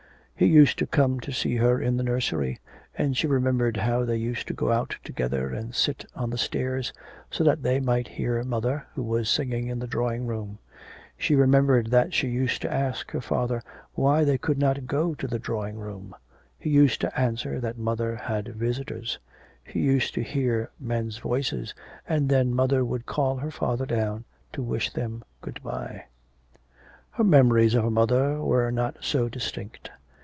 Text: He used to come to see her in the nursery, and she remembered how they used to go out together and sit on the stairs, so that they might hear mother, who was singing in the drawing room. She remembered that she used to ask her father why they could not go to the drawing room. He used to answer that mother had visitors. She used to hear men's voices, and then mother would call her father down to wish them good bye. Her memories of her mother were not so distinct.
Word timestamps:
He 0.33 0.47
used 0.47 0.79
to 0.79 0.87
come 0.87 1.19
to 1.19 1.31
see 1.31 1.57
her 1.57 1.79
in 1.79 1.97
the 1.97 2.03
nursery, 2.03 2.59
and 2.97 3.15
she 3.15 3.27
remembered 3.27 3.77
how 3.77 4.05
they 4.05 4.15
used 4.17 4.47
to 4.47 4.55
go 4.55 4.71
out 4.71 4.95
together 5.03 5.53
and 5.53 5.75
sit 5.75 6.03
on 6.15 6.31
the 6.31 6.37
stairs, 6.39 6.91
so 7.29 7.43
that 7.43 7.61
they 7.61 7.79
might 7.79 8.07
hear 8.07 8.41
mother, 8.43 8.87
who 8.95 9.03
was 9.03 9.29
singing 9.29 9.67
in 9.67 9.77
the 9.77 9.85
drawing 9.85 10.25
room. 10.25 10.57
She 11.15 11.35
remembered 11.35 11.91
that 11.91 12.15
she 12.15 12.27
used 12.27 12.59
to 12.63 12.73
ask 12.73 13.11
her 13.11 13.21
father 13.21 13.61
why 13.93 14.23
they 14.23 14.39
could 14.39 14.57
not 14.57 14.87
go 14.87 15.13
to 15.13 15.27
the 15.27 15.37
drawing 15.37 15.77
room. 15.77 16.15
He 16.57 16.71
used 16.71 17.01
to 17.01 17.19
answer 17.19 17.59
that 17.59 17.77
mother 17.77 18.15
had 18.15 18.47
visitors. 18.55 19.19
She 19.67 19.77
used 19.79 20.15
to 20.15 20.23
hear 20.23 20.71
men's 20.79 21.19
voices, 21.19 21.75
and 22.09 22.29
then 22.29 22.55
mother 22.55 22.83
would 22.83 23.05
call 23.05 23.37
her 23.37 23.51
father 23.51 23.85
down 23.85 24.25
to 24.53 24.63
wish 24.63 24.91
them 24.91 25.23
good 25.41 25.61
bye. 25.61 26.05
Her 27.11 27.23
memories 27.23 27.75
of 27.75 27.83
her 27.83 27.91
mother 27.91 28.41
were 28.41 28.71
not 28.71 28.97
so 29.03 29.29
distinct. 29.29 29.91